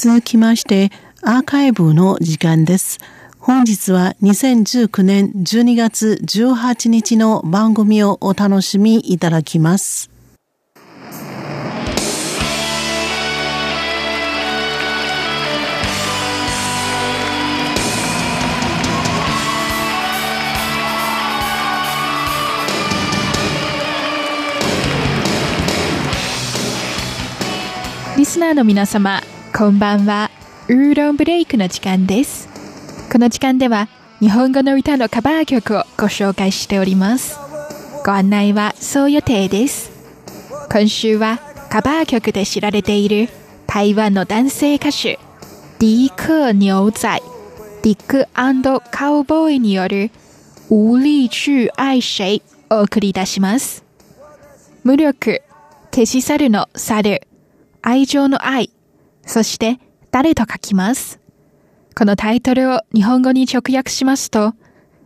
[0.00, 0.92] 続きまして、
[1.22, 3.00] アーカイブの時間です。
[3.40, 10.08] 本日は2019年12月18日の番組をお楽しみいただきます。
[28.16, 29.22] リスナーの皆様、
[29.58, 30.30] こんばんは。
[30.68, 32.48] ウーロンブレイクの時間です。
[33.10, 33.88] この時間では
[34.20, 37.36] 日本語の歌のカバー曲をご紹介しております。
[38.06, 39.90] ご案内はそう予定です。
[40.70, 41.40] 今週は
[41.70, 43.28] カバー曲で知られている
[43.66, 45.18] 台湾の男性歌手
[45.80, 47.20] ディーク・牛仔
[47.82, 48.28] ディック
[48.92, 50.12] カウボーイによる
[50.70, 53.84] 無力去愛谁を送り出します。
[54.84, 55.42] 無力、
[55.90, 57.26] 消し去るの去る、
[57.82, 58.70] 愛情の愛、
[59.28, 59.78] そして
[60.10, 61.20] 誰と書きます？
[61.94, 64.54] このタイトルを日本語に直訳しますと、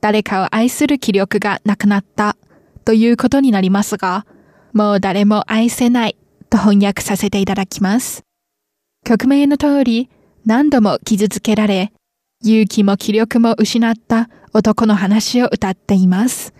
[0.00, 2.36] 誰かを愛する気力がなくなった
[2.84, 4.24] ということになりますが、
[4.72, 6.16] もう誰も愛せない
[6.48, 8.22] と翻訳させていただきます。
[9.04, 10.08] 曲名の通り、
[10.46, 11.92] 何度も傷つけられ、
[12.44, 16.54] 勇気も気力も失った男の話を歌っています。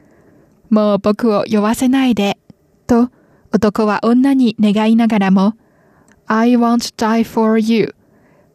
[0.71, 2.37] もう僕を酔わせないで、
[2.89, 3.11] と
[3.53, 5.55] 男は女に願いながらも、
[6.27, 7.95] I won't die for you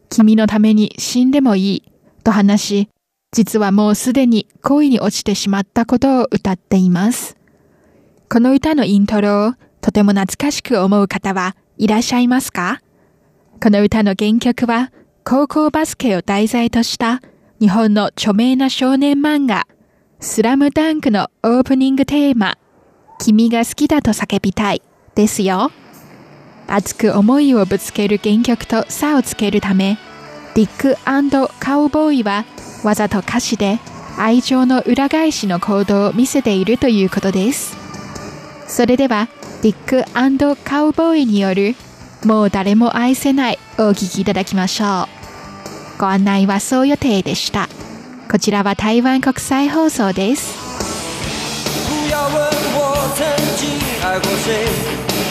[0.08, 1.92] 君のために死んでもいい
[2.24, 2.88] と話し、
[3.32, 7.36] 実はもうすでに恋に落ちてしまったことを歌っています。
[8.28, 12.80] この歌のイントロをとても懐かしく思う方はいらっしゃいますか？
[13.62, 14.92] この歌の原曲は
[15.24, 17.20] 高校バスケを題材とした
[17.60, 19.66] 日本の著名な少年漫画
[20.18, 22.58] スラムダンクのオープニングテーマ
[23.18, 24.82] 君が好きだと叫びたい
[25.14, 25.70] ですよ。
[26.72, 29.98] 熱く思いをぶつける原曲と差をつけるため、
[30.54, 30.96] ディック
[31.58, 32.44] カウボーイは
[32.84, 33.80] わざと歌詞で
[34.16, 37.76] 愛情の裏返しの行動を見せているということです。
[38.68, 39.28] それでは、
[39.62, 40.04] ディック
[40.64, 41.74] カウボーイによる
[42.24, 45.08] もう誰も愛せないをお聴きいただきましょ
[45.96, 46.00] う。
[46.00, 47.68] ご案内はそう予定でした。
[48.30, 50.69] こちらは台湾国際放送です。
[52.20, 52.36] 不要问
[52.76, 52.78] 我
[53.16, 53.24] 曾
[53.56, 54.68] 经爱过谁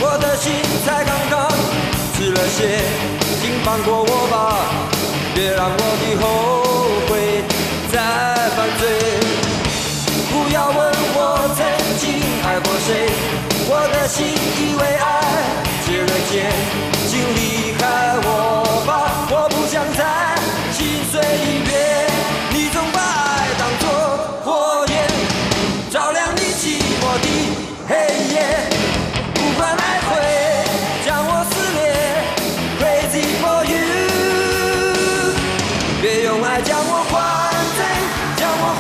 [0.02, 0.52] 我的心
[0.84, 1.48] 才刚刚
[2.18, 2.82] 止了血，
[3.40, 4.34] 请放过我吧，
[5.36, 6.26] 别让我的后
[7.08, 7.44] 悔
[7.94, 7.94] 再
[8.58, 8.82] 犯罪。
[10.32, 10.80] 不要问
[11.14, 11.18] 我
[11.56, 11.62] 曾
[12.00, 12.10] 经
[12.44, 12.90] 爱过谁，
[13.70, 15.06] 我的心以为爱
[15.86, 16.50] 结了茧，
[17.08, 17.86] 请离开
[18.24, 18.28] 我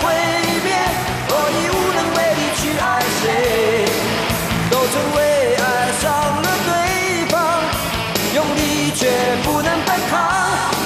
[0.01, 0.05] 毁
[0.63, 0.67] 灭，
[1.29, 2.83] 我已无能为力去爱
[3.21, 3.25] 谁，
[4.69, 5.17] 都只为
[5.55, 5.63] 爱
[6.01, 6.03] 上
[6.41, 6.69] 了对
[7.29, 7.33] 方，
[8.35, 8.99] 用力却
[9.43, 10.13] 不能反抗，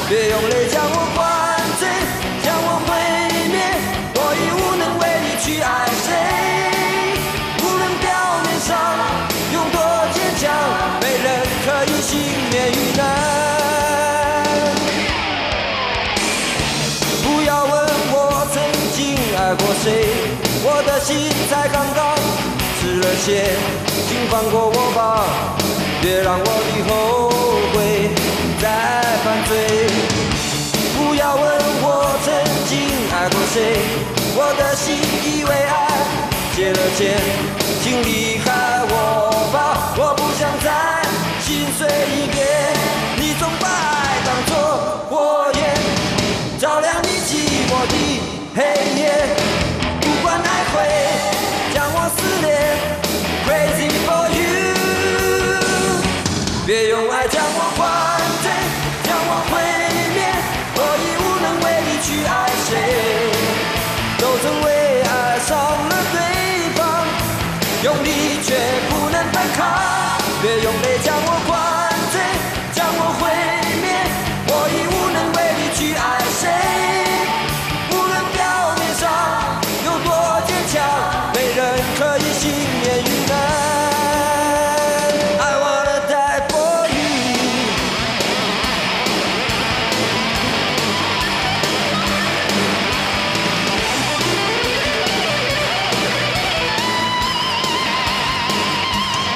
[0.07, 0.92] 别用泪将。
[20.75, 22.17] 我的心才刚刚
[22.79, 23.53] 吃了些，
[24.09, 25.23] 请放过我吧，
[26.01, 27.29] 别让我的后
[27.71, 28.09] 悔
[28.59, 28.65] 再
[29.23, 29.51] 犯罪。
[30.97, 31.45] 不要问
[31.79, 32.33] 我曾
[32.65, 32.73] 经
[33.13, 33.77] 爱过谁，
[34.35, 35.77] 我的心以为爱
[36.55, 37.21] 结了茧，
[37.83, 38.49] 请离开
[38.89, 41.05] 我吧，我不想再
[41.39, 41.85] 心碎
[42.17, 42.41] 一遍。
[43.17, 44.51] 你总把爱当作
[45.07, 45.77] 火焰，
[46.59, 47.95] 照亮你寂寞的
[48.55, 48.92] 黑
[56.65, 57.83] 别用爱将我灌
[58.41, 58.49] 醉，
[59.03, 59.59] 将我毁
[60.15, 60.23] 灭，
[60.75, 62.31] 我已无能为力去爱
[62.63, 62.71] 谁。
[64.17, 64.67] 都曾为
[65.03, 66.15] 爱伤了对
[66.77, 66.81] 方，
[67.83, 68.22] 用力